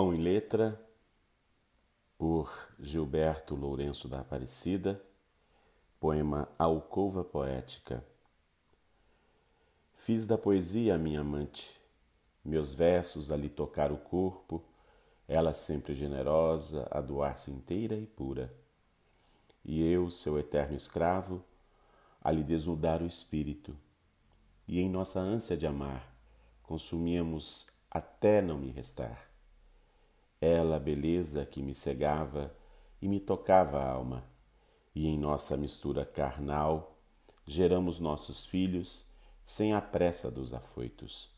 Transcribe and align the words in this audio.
Pão 0.00 0.14
e 0.14 0.16
Letra, 0.16 0.80
por 2.16 2.50
Gilberto 2.80 3.54
Lourenço 3.54 4.08
da 4.08 4.20
Aparecida, 4.20 4.98
poema 6.00 6.48
Alcova 6.58 7.22
Poética. 7.22 8.02
Fiz 9.94 10.24
da 10.24 10.38
poesia 10.38 10.94
a 10.94 10.98
minha 10.98 11.20
amante, 11.20 11.78
meus 12.42 12.74
versos 12.74 13.30
a 13.30 13.36
lhe 13.36 13.50
tocar 13.50 13.92
o 13.92 13.98
corpo, 13.98 14.64
ela 15.28 15.52
sempre 15.52 15.94
generosa, 15.94 16.88
a 16.90 17.02
doar-se 17.02 17.50
inteira 17.50 17.94
e 17.94 18.06
pura. 18.06 18.50
E 19.62 19.84
eu, 19.84 20.10
seu 20.10 20.38
eterno 20.38 20.74
escravo, 20.74 21.44
a 22.22 22.30
lhe 22.30 22.42
desnudar 22.42 23.02
o 23.02 23.06
espírito. 23.06 23.76
E 24.66 24.80
em 24.80 24.88
nossa 24.88 25.20
ânsia 25.20 25.58
de 25.58 25.66
amar, 25.66 26.10
consumíamos 26.62 27.66
até 27.90 28.40
não 28.40 28.56
me 28.56 28.70
restar. 28.70 29.29
Ela, 30.40 30.76
a 30.76 30.80
beleza 30.80 31.44
que 31.44 31.62
me 31.62 31.74
cegava 31.74 32.54
e 33.02 33.06
me 33.06 33.20
tocava 33.20 33.78
a 33.78 33.90
alma, 33.90 34.24
e 34.94 35.06
em 35.06 35.18
nossa 35.18 35.56
mistura 35.56 36.04
carnal 36.04 36.98
geramos 37.44 38.00
nossos 38.00 38.44
filhos 38.44 39.12
sem 39.44 39.74
a 39.74 39.80
pressa 39.80 40.30
dos 40.30 40.54
afoitos. 40.54 41.30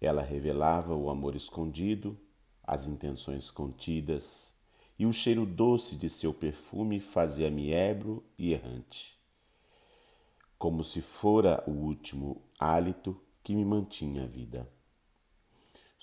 Ela 0.00 0.22
revelava 0.22 0.94
o 0.94 1.10
amor 1.10 1.36
escondido, 1.36 2.18
as 2.62 2.86
intenções 2.86 3.50
contidas, 3.50 4.58
e 4.98 5.04
o 5.04 5.12
cheiro 5.12 5.44
doce 5.44 5.96
de 5.96 6.08
seu 6.08 6.32
perfume 6.32 7.00
fazia-me 7.00 7.72
ébrio 7.72 8.22
e 8.38 8.52
errante, 8.52 9.18
como 10.56 10.84
se 10.84 11.02
fora 11.02 11.62
o 11.66 11.72
último 11.72 12.40
hálito 12.58 13.20
que 13.42 13.54
me 13.54 13.64
mantinha 13.64 14.22
a 14.22 14.26
vida. 14.26 14.73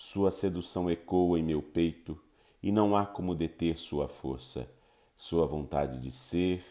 Sua 0.03 0.31
sedução 0.31 0.89
ecoa 0.89 1.39
em 1.39 1.43
meu 1.43 1.61
peito 1.61 2.19
e 2.61 2.71
não 2.71 2.97
há 2.97 3.05
como 3.05 3.35
deter 3.35 3.77
sua 3.77 4.07
força, 4.07 4.67
sua 5.15 5.45
vontade 5.45 5.99
de 5.99 6.11
ser, 6.11 6.65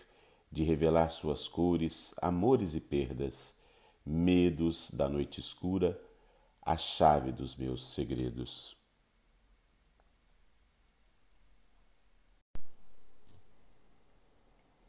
de 0.51 0.65
revelar 0.65 1.09
suas 1.11 1.47
cores, 1.47 2.13
amores 2.21 2.75
e 2.75 2.81
perdas, 2.81 3.63
medos 4.05 4.91
da 4.91 5.09
noite 5.09 5.39
escura 5.39 5.97
a 6.61 6.77
chave 6.77 7.31
dos 7.31 7.55
meus 7.55 7.85
segredos. 7.85 8.77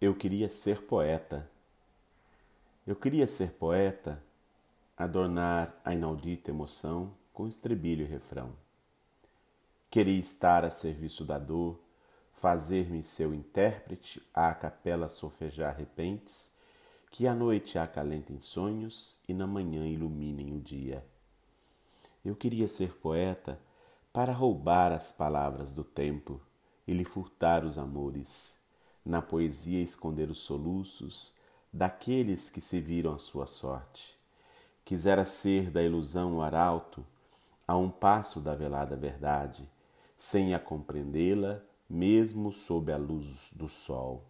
Eu 0.02 0.16
queria 0.16 0.50
ser 0.50 0.82
poeta. 0.82 1.48
Eu 2.88 2.96
queria 2.96 3.28
ser 3.28 3.52
poeta, 3.52 4.22
adornar 4.98 5.80
a 5.86 5.94
inaudita 5.94 6.50
emoção 6.50 7.21
com 7.42 7.48
estribilho 7.48 8.06
e 8.06 8.08
refrão. 8.08 8.52
Queria 9.90 10.20
estar 10.20 10.64
a 10.64 10.70
serviço 10.70 11.26
da 11.26 11.40
dor, 11.40 11.80
fazer-me 12.36 13.02
seu 13.02 13.34
intérprete, 13.34 14.22
à 14.32 14.54
capela 14.54 15.10
solfejar 15.10 15.76
repentes, 15.76 16.54
que 17.10 17.26
à 17.26 17.34
noite 17.34 17.80
acalentem 17.80 18.38
sonhos 18.38 19.18
e 19.28 19.34
na 19.34 19.48
manhã 19.48 19.88
iluminem 19.88 20.56
o 20.56 20.60
dia. 20.60 21.04
Eu 22.24 22.36
queria 22.36 22.68
ser 22.68 22.94
poeta 22.98 23.60
para 24.14 24.32
roubar 24.32 24.92
as 24.92 25.12
palavras 25.12 25.74
do 25.74 25.84
tempo 25.84 26.40
e 26.88 26.94
lhe 26.94 27.04
furtar 27.04 27.66
os 27.66 27.76
amores, 27.76 28.56
na 29.04 29.20
poesia 29.20 29.82
esconder 29.82 30.30
os 30.30 30.38
soluços 30.38 31.36
daqueles 31.74 32.52
que 32.52 32.62
se 32.62 32.80
viram 32.80 33.16
a 33.16 33.18
sua 33.18 33.48
sorte. 33.48 34.16
Quisera 34.86 35.26
ser 35.26 35.72
da 35.72 35.82
ilusão 35.82 36.38
o 36.38 36.44
arauto, 36.44 37.04
a 37.72 37.78
um 37.78 37.90
passo 37.90 38.42
da 38.42 38.54
velada 38.54 38.98
verdade, 38.98 39.66
sem 40.18 40.54
a 40.54 40.60
compreendê-la, 40.60 41.62
mesmo 41.90 42.52
sob 42.52 42.92
a 42.92 42.98
luz 42.98 43.50
do 43.54 43.70
sol. 43.70 44.26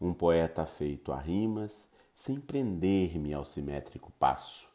Um 0.00 0.14
poeta 0.14 0.64
feito 0.64 1.12
a 1.12 1.20
rimas, 1.20 1.92
sem 2.14 2.40
prender-me 2.40 3.34
ao 3.34 3.44
simétrico 3.44 4.10
passo 4.18 4.68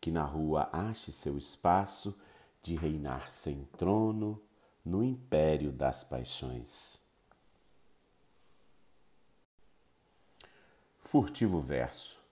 que 0.00 0.10
na 0.10 0.22
rua 0.22 0.68
ache 0.70 1.10
seu 1.10 1.38
espaço 1.38 2.20
de 2.62 2.76
reinar 2.76 3.30
sem 3.30 3.64
trono 3.78 4.38
no 4.84 5.02
império 5.02 5.72
das 5.72 6.04
paixões. 6.04 7.00
Furtivo 10.98 11.58
verso. 11.58 12.23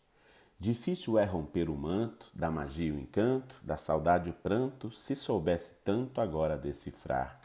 Difícil 0.62 1.18
é 1.18 1.24
romper 1.24 1.68
o 1.68 1.74
manto 1.74 2.30
da 2.32 2.48
magia 2.48 2.94
o 2.94 2.96
encanto, 2.96 3.60
da 3.64 3.76
saudade 3.76 4.30
o 4.30 4.32
pranto, 4.32 4.92
se 4.92 5.16
soubesse 5.16 5.74
tanto 5.84 6.20
agora 6.20 6.56
decifrar. 6.56 7.40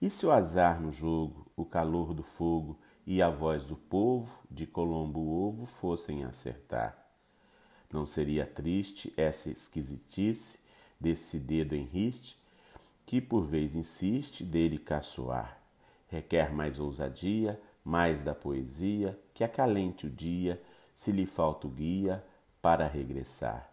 E 0.00 0.08
se 0.08 0.24
o 0.24 0.30
azar 0.30 0.80
no 0.80 0.90
jogo, 0.90 1.46
o 1.54 1.66
calor 1.66 2.14
do 2.14 2.22
fogo 2.22 2.78
e 3.06 3.20
a 3.20 3.28
voz 3.28 3.66
do 3.66 3.76
povo, 3.76 4.40
de 4.50 4.66
Colombo 4.66 5.28
ovo, 5.28 5.66
fossem 5.66 6.24
acertar? 6.24 6.96
Não 7.92 8.06
seria 8.06 8.46
triste 8.46 9.12
essa 9.14 9.50
esquisitice 9.50 10.60
desse 10.98 11.38
dedo 11.38 11.74
em 11.74 11.84
riste, 11.84 12.40
que 13.04 13.20
por 13.20 13.44
vez 13.44 13.74
insiste 13.74 14.42
dele 14.42 14.78
caçoar? 14.78 15.60
Requer 16.06 16.54
mais 16.54 16.78
ousadia, 16.78 17.60
mais 17.84 18.22
da 18.22 18.34
poesia, 18.34 19.20
que 19.34 19.44
acalente 19.44 20.06
o 20.06 20.10
dia, 20.10 20.58
se 20.94 21.12
lhe 21.12 21.26
falta 21.26 21.66
o 21.66 21.70
guia 21.70 22.24
para 22.60 22.86
regressar. 22.86 23.72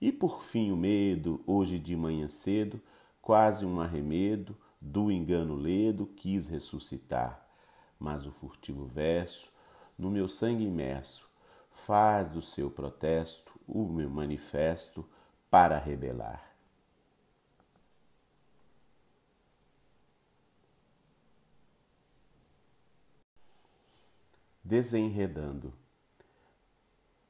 E 0.00 0.12
por 0.12 0.42
fim 0.42 0.70
o 0.70 0.76
medo, 0.76 1.42
hoje 1.46 1.78
de 1.78 1.96
manhã 1.96 2.28
cedo, 2.28 2.80
quase 3.20 3.66
um 3.66 3.80
arremedo 3.80 4.56
do 4.80 5.10
engano 5.10 5.54
ledo, 5.54 6.06
quis 6.06 6.46
ressuscitar. 6.46 7.44
Mas 7.98 8.26
o 8.26 8.30
furtivo 8.30 8.86
verso, 8.86 9.52
no 9.98 10.10
meu 10.10 10.28
sangue 10.28 10.64
imerso, 10.64 11.28
faz 11.70 12.30
do 12.30 12.40
seu 12.40 12.70
protesto 12.70 13.52
o 13.66 13.84
meu 13.84 14.08
manifesto 14.08 15.04
para 15.50 15.78
rebelar. 15.78 16.48
Desenredando. 24.62 25.72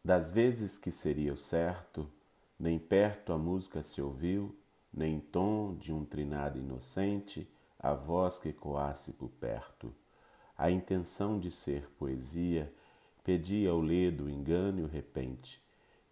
Das 0.04 0.30
vezes 0.30 0.78
que 0.78 0.90
seria 0.90 1.32
o 1.32 1.36
certo, 1.36 2.08
nem 2.58 2.78
perto 2.78 3.32
a 3.32 3.38
música 3.38 3.82
se 3.82 4.00
ouviu, 4.00 4.56
nem 4.92 5.16
em 5.16 5.20
tom 5.20 5.76
de 5.76 5.92
um 5.92 6.04
trinado 6.04 6.58
inocente 6.58 7.48
a 7.78 7.94
voz 7.94 8.38
que 8.38 8.52
coasse 8.52 9.12
por 9.12 9.28
perto. 9.28 9.94
A 10.56 10.70
intenção 10.70 11.38
de 11.38 11.50
ser 11.50 11.88
poesia 11.98 12.72
pedia 13.22 13.70
ao 13.70 13.80
ledo 13.80 14.24
o 14.24 14.30
engano 14.30 14.80
e 14.80 14.84
o 14.84 14.88
repente, 14.88 15.62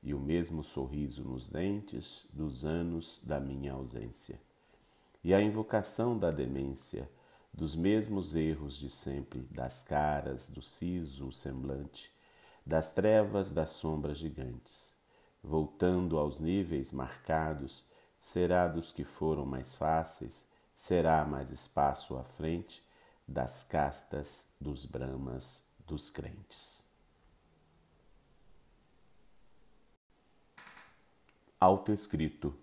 e 0.03 0.15
o 0.15 0.21
mesmo 0.21 0.63
sorriso 0.63 1.25
nos 1.25 1.49
dentes 1.49 2.27
dos 2.33 2.65
anos 2.65 3.21
da 3.25 3.41
minha 3.41 3.73
ausência. 3.73 4.39
E 5.25 5.35
a 5.35 5.41
invocação 5.41 6.17
da 6.17 6.31
demência, 6.31 7.11
dos 7.53 7.75
mesmos 7.75 8.35
erros 8.37 8.79
de 8.79 8.91
sempre, 8.91 9.41
das 9.51 9.83
caras, 9.83 10.51
do 10.51 10.63
siso 10.63 11.33
semblante, 11.33 12.16
das 12.67 12.93
trevas 12.93 13.53
das 13.53 13.71
sombras 13.71 14.19
gigantes. 14.19 14.97
Voltando 15.43 16.19
aos 16.19 16.41
níveis 16.41 16.93
marcados, 16.93 17.87
será 18.19 18.67
dos 18.67 18.91
que 18.93 19.05
foram 19.05 19.47
mais 19.47 19.75
fáceis, 19.75 20.49
será 20.75 21.25
mais 21.25 21.51
espaço 21.51 22.17
à 22.17 22.25
frente 22.25 22.85
das 23.27 23.63
castas 23.63 24.51
dos 24.61 24.85
bramas 24.85 25.71
dos 25.87 26.11
crentes. 26.11 26.87
autoescrito. 31.61 32.55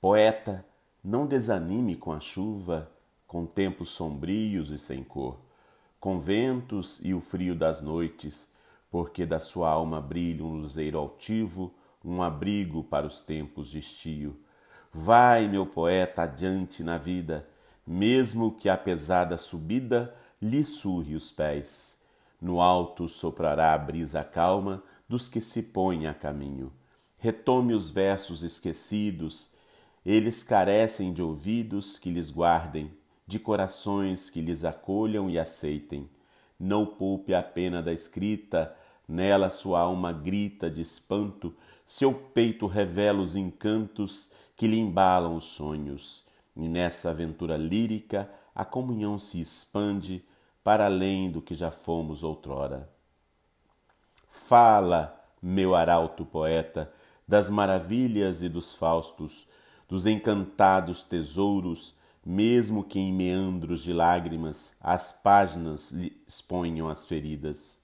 Poeta, 0.00 0.64
não 1.02 1.26
desanime 1.26 1.96
com 1.96 2.12
a 2.12 2.20
chuva, 2.20 2.90
com 3.26 3.46
tempos 3.46 3.90
sombrios 3.90 4.70
e 4.70 4.78
sem 4.78 5.02
cor, 5.02 5.38
com 5.98 6.18
ventos 6.20 7.00
e 7.02 7.14
o 7.14 7.20
frio 7.20 7.54
das 7.54 7.80
noites, 7.80 8.52
porque 8.94 9.26
da 9.26 9.40
sua 9.40 9.70
alma 9.70 10.00
brilha 10.00 10.44
um 10.44 10.54
luzeiro 10.54 10.96
altivo, 10.96 11.74
um 12.04 12.22
abrigo 12.22 12.84
para 12.84 13.04
os 13.04 13.20
tempos 13.20 13.68
de 13.68 13.80
estio. 13.80 14.38
Vai, 14.92 15.48
meu 15.48 15.66
poeta, 15.66 16.22
adiante 16.22 16.84
na 16.84 16.96
vida, 16.96 17.44
mesmo 17.84 18.52
que 18.52 18.68
a 18.68 18.76
pesada 18.76 19.36
subida 19.36 20.14
lhe 20.40 20.64
surre 20.64 21.16
os 21.16 21.32
pés. 21.32 22.04
No 22.40 22.60
alto 22.60 23.08
soprará 23.08 23.74
a 23.74 23.78
brisa 23.78 24.22
calma 24.22 24.80
dos 25.08 25.28
que 25.28 25.40
se 25.40 25.64
põem 25.64 26.06
a 26.06 26.14
caminho 26.14 26.72
Retome 27.18 27.74
os 27.74 27.90
versos 27.90 28.44
esquecidos, 28.44 29.56
eles 30.06 30.44
carecem 30.44 31.12
de 31.12 31.20
ouvidos 31.20 31.98
que 31.98 32.10
lhes 32.10 32.30
guardem, 32.30 32.92
de 33.26 33.40
corações 33.40 34.30
que 34.30 34.40
lhes 34.40 34.64
acolham 34.64 35.28
e 35.28 35.36
aceitem. 35.36 36.08
Não 36.60 36.86
poupe 36.86 37.34
a 37.34 37.42
pena 37.42 37.82
da 37.82 37.92
escrita, 37.92 38.72
nela 39.08 39.50
sua 39.50 39.80
alma 39.80 40.12
grita 40.12 40.70
de 40.70 40.80
espanto, 40.80 41.54
seu 41.84 42.12
peito 42.12 42.66
revela 42.66 43.20
os 43.20 43.36
encantos 43.36 44.32
que 44.56 44.66
lhe 44.66 44.78
embalam 44.78 45.34
os 45.34 45.44
sonhos. 45.44 46.28
E 46.56 46.68
nessa 46.68 47.10
aventura 47.10 47.56
lírica 47.56 48.30
a 48.54 48.64
comunhão 48.64 49.18
se 49.18 49.40
expande 49.40 50.24
para 50.62 50.86
além 50.86 51.30
do 51.30 51.42
que 51.42 51.54
já 51.54 51.70
fomos 51.70 52.22
outrora. 52.22 52.88
Fala, 54.30 55.20
meu 55.42 55.74
arauto 55.74 56.24
poeta, 56.24 56.92
das 57.26 57.50
maravilhas 57.50 58.42
e 58.42 58.48
dos 58.48 58.74
faustos, 58.74 59.48
dos 59.88 60.06
encantados 60.06 61.02
tesouros, 61.02 61.94
mesmo 62.24 62.82
que 62.82 62.98
em 62.98 63.12
meandros 63.12 63.82
de 63.82 63.92
lágrimas 63.92 64.76
as 64.80 65.12
páginas 65.12 65.92
lhe 65.92 66.16
exponham 66.26 66.88
as 66.88 67.04
feridas. 67.04 67.83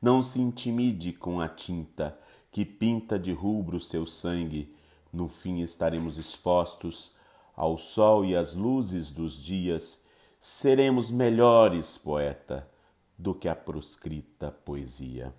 Não 0.00 0.22
se 0.22 0.40
intimide 0.40 1.12
com 1.12 1.40
a 1.40 1.48
tinta 1.48 2.18
que 2.50 2.64
pinta 2.64 3.18
de 3.18 3.32
rubro 3.32 3.78
seu 3.78 4.06
sangue, 4.06 4.74
no 5.12 5.28
fim 5.28 5.60
estaremos 5.60 6.18
expostos 6.18 7.14
ao 7.54 7.76
sol 7.76 8.24
e 8.24 8.34
às 8.34 8.54
luzes 8.54 9.10
dos 9.10 9.38
dias, 9.38 10.04
seremos 10.38 11.10
melhores, 11.10 11.98
poeta, 11.98 12.66
do 13.18 13.34
que 13.34 13.48
a 13.48 13.54
proscrita 13.54 14.50
poesia. 14.50 15.34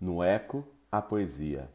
No 0.00 0.22
eco, 0.22 0.66
a 0.90 1.02
poesia. 1.02 1.70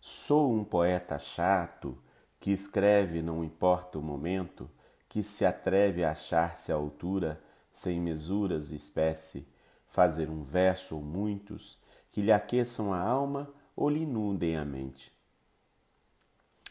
Sou 0.00 0.52
um 0.52 0.62
poeta 0.62 1.18
chato 1.18 1.98
que 2.38 2.52
escreve 2.52 3.20
não 3.20 3.42
importa 3.42 3.98
o 3.98 4.02
momento, 4.02 4.70
que 5.08 5.22
se 5.22 5.44
atreve 5.44 6.04
a 6.04 6.10
achar-se 6.10 6.72
à 6.72 6.74
altura, 6.74 7.40
sem 7.70 8.00
mesuras 8.00 8.70
e 8.70 8.76
espécie, 8.76 9.48
fazer 9.86 10.28
um 10.28 10.42
verso 10.42 10.96
ou 10.96 11.02
muitos 11.02 11.78
que 12.10 12.22
lhe 12.22 12.32
aqueçam 12.32 12.92
a 12.92 13.00
alma 13.00 13.52
ou 13.74 13.88
lhe 13.88 14.00
inundem 14.00 14.56
a 14.56 14.64
mente. 14.64 15.12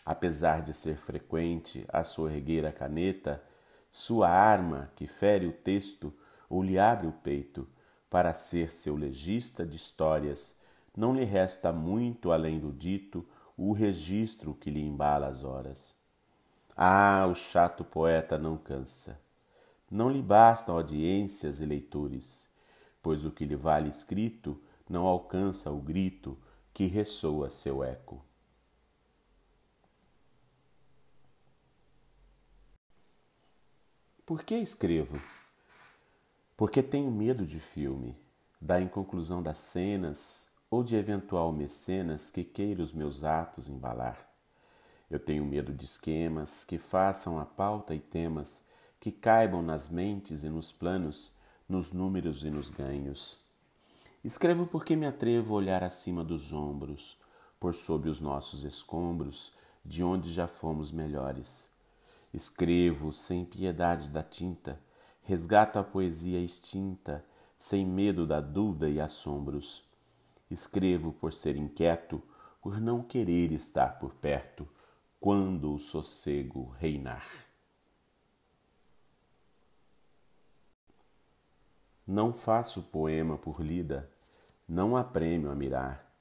Apesar 0.05 0.61
de 0.61 0.73
ser 0.73 0.97
frequente 0.97 1.85
a 1.87 2.03
sua 2.03 2.33
erguer 2.33 2.65
a 2.65 2.71
caneta, 2.71 3.43
sua 3.89 4.29
arma 4.29 4.91
que 4.95 5.07
fere 5.07 5.47
o 5.47 5.53
texto 5.53 6.13
ou 6.49 6.61
lhe 6.61 6.77
abre 6.77 7.07
o 7.07 7.11
peito, 7.11 7.67
para 8.09 8.33
ser 8.33 8.71
seu 8.71 8.95
legista 8.95 9.65
de 9.65 9.75
histórias, 9.75 10.61
não 10.95 11.13
lhe 11.13 11.25
resta 11.25 11.71
muito 11.71 12.31
além 12.31 12.59
do 12.59 12.71
dito 12.71 13.27
o 13.57 13.73
registro 13.73 14.53
que 14.53 14.69
lhe 14.69 14.81
embala 14.81 15.27
as 15.27 15.43
horas. 15.43 16.04
Ah, 16.75 17.25
o 17.29 17.33
chato 17.33 17.85
poeta 17.85 18.37
não 18.37 18.57
cansa. 18.57 19.21
Não 19.89 20.09
lhe 20.09 20.21
bastam 20.21 20.75
audiências 20.75 21.61
e 21.61 21.65
leitores, 21.65 22.51
pois 23.01 23.23
o 23.23 23.31
que 23.31 23.45
lhe 23.45 23.55
vale 23.55 23.87
escrito 23.87 24.61
não 24.89 25.05
alcança 25.05 25.71
o 25.71 25.79
grito 25.79 26.37
que 26.73 26.85
ressoa 26.85 27.49
seu 27.49 27.81
eco. 27.81 28.21
Por 34.25 34.43
que 34.43 34.55
escrevo? 34.55 35.21
Porque 36.57 36.83
tenho 36.83 37.11
medo 37.11 37.45
de 37.45 37.59
filme, 37.59 38.17
da 38.59 38.81
inconclusão 38.81 39.41
das 39.41 39.59
cenas 39.59 40.57
ou 40.69 40.83
de 40.83 40.95
eventual 40.97 41.53
mecenas 41.53 42.31
que 42.31 42.43
queira 42.43 42.81
os 42.81 42.91
meus 42.91 43.23
atos 43.23 43.69
embalar. 43.69 44.34
Eu 45.09 45.19
tenho 45.19 45.45
medo 45.45 45.71
de 45.71 45.85
esquemas 45.85 46.63
que 46.63 46.77
façam 46.77 47.39
a 47.39 47.45
pauta 47.45 47.93
e 47.93 47.99
temas 47.99 48.67
que 48.99 49.11
caibam 49.11 49.61
nas 49.61 49.89
mentes 49.89 50.43
e 50.43 50.49
nos 50.49 50.71
planos, 50.71 51.35
nos 51.69 51.91
números 51.91 52.43
e 52.43 52.49
nos 52.49 52.71
ganhos. 52.71 53.45
Escrevo 54.23 54.65
porque 54.65 54.95
me 54.95 55.05
atrevo 55.05 55.53
a 55.53 55.57
olhar 55.57 55.83
acima 55.83 56.23
dos 56.23 56.51
ombros, 56.51 57.17
por 57.59 57.75
sob 57.75 58.09
os 58.09 58.19
nossos 58.19 58.63
escombros, 58.63 59.53
de 59.85 60.03
onde 60.03 60.33
já 60.33 60.47
fomos 60.47 60.91
melhores. 60.91 61.69
Escrevo 62.33 63.13
sem 63.13 63.45
piedade 63.45 64.09
da 64.09 64.23
tinta, 64.23 64.79
resgato 65.21 65.77
a 65.77 65.83
poesia 65.83 66.39
extinta, 66.39 67.23
sem 67.57 67.85
medo 67.85 68.25
da 68.25 68.41
dúvida 68.41 68.89
e 68.89 68.99
assombros. 68.99 69.83
Escrevo 70.49 71.13
por 71.13 71.31
ser 71.31 71.55
inquieto, 71.55 72.21
por 72.61 72.81
não 72.81 73.03
querer 73.03 73.51
estar 73.51 73.99
por 73.99 74.15
perto, 74.15 74.67
quando 75.25 75.73
o 75.73 75.79
sossego 75.79 76.75
reinar. 76.77 77.27
Não 82.05 82.31
faço 82.31 82.83
poema 82.83 83.35
por 83.35 83.59
lida, 83.59 84.07
não 84.69 84.95
há 84.95 85.03
prêmio 85.03 85.49
a 85.49 85.55
mirar. 85.55 86.15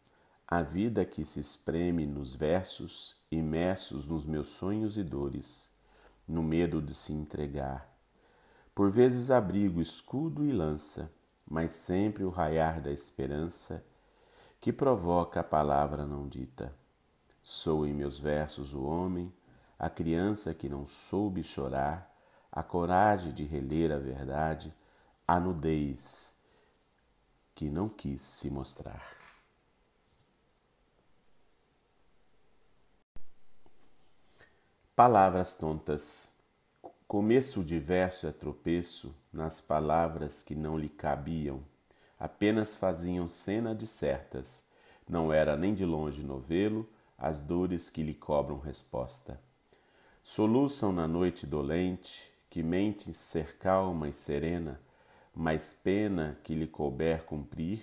A 0.48 0.62
vida 0.62 1.04
que 1.04 1.22
se 1.22 1.38
espreme 1.38 2.06
nos 2.06 2.34
versos, 2.34 3.18
imersos 3.30 4.06
nos 4.06 4.24
meus 4.24 4.48
sonhos 4.48 4.96
e 4.96 5.02
dores, 5.02 5.70
no 6.26 6.42
medo 6.42 6.80
de 6.80 6.94
se 6.94 7.12
entregar. 7.12 7.86
Por 8.74 8.88
vezes 8.88 9.30
abrigo 9.30 9.82
escudo 9.82 10.46
e 10.46 10.50
lança, 10.50 11.12
mas 11.46 11.74
sempre 11.74 12.24
o 12.24 12.30
raiar 12.30 12.80
da 12.80 12.90
esperança 12.90 13.84
que 14.62 14.72
provoca 14.72 15.40
a 15.40 15.44
palavra 15.44 16.06
não 16.06 16.26
dita. 16.26 16.74
Sou 17.46 17.86
em 17.86 17.92
meus 17.92 18.18
versos 18.18 18.72
o 18.72 18.84
homem, 18.84 19.30
a 19.78 19.90
criança 19.90 20.54
que 20.54 20.66
não 20.66 20.86
soube 20.86 21.42
chorar, 21.42 22.10
a 22.50 22.62
coragem 22.62 23.34
de 23.34 23.44
reler 23.44 23.92
a 23.92 23.98
verdade, 23.98 24.72
a 25.28 25.38
nudez 25.38 26.38
que 27.54 27.68
não 27.68 27.86
quis 27.86 28.22
se 28.22 28.50
mostrar. 28.50 29.14
Palavras 34.96 35.52
tontas. 35.52 36.38
Começo 37.06 37.62
de 37.62 37.78
verso 37.78 38.26
é 38.26 38.32
tropeço 38.32 39.14
nas 39.30 39.60
palavras 39.60 40.40
que 40.40 40.54
não 40.54 40.78
lhe 40.78 40.88
cabiam, 40.88 41.62
apenas 42.18 42.74
faziam 42.74 43.26
cena 43.26 43.74
de 43.74 43.86
certas, 43.86 44.66
não 45.06 45.30
era 45.30 45.58
nem 45.58 45.74
de 45.74 45.84
longe 45.84 46.22
novelo 46.22 46.88
as 47.16 47.40
dores 47.40 47.90
que 47.90 48.02
lhe 48.02 48.14
cobram 48.14 48.58
resposta. 48.58 49.40
Soluçam 50.22 50.92
na 50.92 51.06
noite 51.06 51.46
dolente, 51.46 52.32
que 52.48 52.62
mente 52.62 53.12
ser 53.12 53.56
calma 53.58 54.08
e 54.08 54.12
serena, 54.12 54.80
mais 55.34 55.72
pena 55.72 56.38
que 56.44 56.54
lhe 56.54 56.66
couber 56.66 57.24
cumprir, 57.24 57.82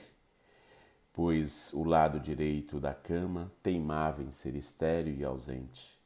pois 1.14 1.74
o 1.74 1.84
lado 1.84 2.20
direito 2.20 2.80
da 2.80 2.94
cama 2.94 3.52
teimava 3.62 4.24
em 4.24 4.32
ser 4.32 4.56
estéril 4.56 5.16
e 5.16 5.24
ausente. 5.24 6.00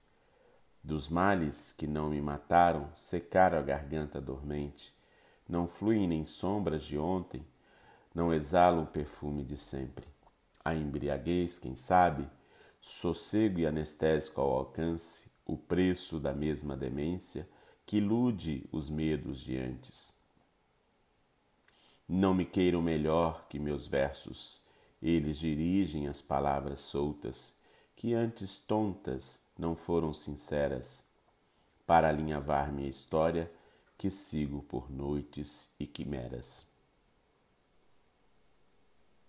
Dos 0.84 1.10
males 1.10 1.72
que 1.72 1.88
não 1.88 2.10
me 2.10 2.22
mataram, 2.22 2.90
secaram 2.94 3.58
a 3.58 3.62
garganta 3.62 4.20
dormente, 4.20 4.94
não 5.48 5.68
fluem 5.68 6.08
nem 6.08 6.26
sombras 6.26 6.84
de 6.84 6.98
ontem, 6.98 7.46
não 8.14 8.34
exalam 8.34 8.84
o 8.84 8.88
perfume 8.88 9.44
de 9.44 9.58
sempre. 9.58 10.06
A 10.64 10.74
embriaguez, 10.74 11.60
quem 11.60 11.76
sabe, 11.76 12.28
sossego 12.86 13.60
e 13.60 13.66
anestésico 13.66 14.40
ao 14.40 14.52
alcance, 14.60 15.32
o 15.44 15.58
preço 15.58 16.20
da 16.20 16.32
mesma 16.32 16.78
demência 16.78 17.50
que 17.84 17.98
ilude 17.98 18.64
os 18.72 18.92
medos 18.92 19.40
de 19.40 19.58
antes. 19.58 20.14
Não 22.08 22.32
me 22.32 22.46
queiram 22.46 22.84
melhor 22.84 23.48
que 23.50 23.58
meus 23.58 23.88
versos, 23.88 24.64
eles 25.02 25.40
dirigem 25.40 26.08
as 26.08 26.22
palavras 26.22 26.80
soltas, 26.80 27.60
que 27.96 28.14
antes 28.14 28.60
tontas 28.60 29.44
não 29.58 29.76
foram 29.76 30.14
sinceras, 30.14 31.10
para 31.88 32.08
alinhavar 32.08 32.72
minha 32.72 32.88
história, 32.88 33.52
que 33.98 34.12
sigo 34.12 34.62
por 34.62 34.92
noites 34.92 35.74
e 35.80 35.88
quimeras. 35.88 36.75